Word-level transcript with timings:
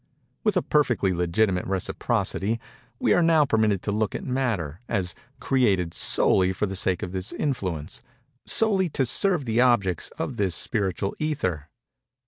With 0.43 0.57
a 0.57 0.63
perfectly 0.63 1.13
legitimate 1.13 1.67
reciprocity, 1.67 2.59
we 2.97 3.13
are 3.13 3.21
now 3.21 3.45
permitted 3.45 3.83
to 3.83 3.91
look 3.91 4.15
at 4.15 4.23
Matter, 4.23 4.79
as 4.89 5.13
created 5.39 5.93
solely 5.93 6.51
for 6.53 6.65
the 6.65 6.75
sake 6.75 7.03
of 7.03 7.11
this 7.11 7.31
influence—solely 7.31 8.89
to 8.89 9.05
serve 9.05 9.45
the 9.45 9.61
objects 9.61 10.09
of 10.17 10.37
this 10.37 10.55
spiritual 10.55 11.15
Ether. 11.19 11.69